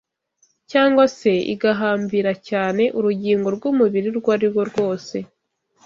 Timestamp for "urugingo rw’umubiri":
2.97-4.07